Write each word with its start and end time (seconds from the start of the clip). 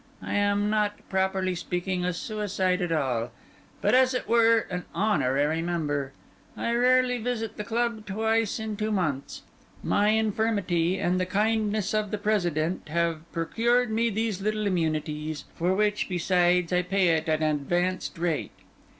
I 0.23 0.33
am 0.33 0.71
not, 0.71 0.93
properly 1.09 1.53
speaking, 1.53 2.03
a 2.03 2.11
suicide 2.11 2.81
at 2.81 2.91
all; 2.91 3.29
but, 3.81 3.93
as 3.93 4.15
it 4.15 4.27
were, 4.27 4.65
an 4.71 4.83
honorary 4.95 5.61
member. 5.61 6.11
I 6.57 6.73
rarely 6.73 7.19
visit 7.19 7.55
the 7.55 7.63
club 7.63 8.07
twice 8.07 8.59
in 8.59 8.77
two 8.77 8.89
months. 8.91 9.43
My 9.83 10.07
infirmity 10.09 10.97
and 10.97 11.19
the 11.19 11.27
kindness 11.27 11.93
of 11.93 12.09
the 12.09 12.17
President 12.17 12.89
have 12.89 13.31
procured 13.31 13.91
me 13.91 14.09
these 14.09 14.41
little 14.41 14.65
immunities, 14.65 15.45
for 15.53 15.75
which 15.75 16.09
besides 16.09 16.73
I 16.73 16.81
pay 16.81 17.09
at 17.15 17.29
an 17.29 17.43
advanced 17.43 18.17
rate. 18.17 18.49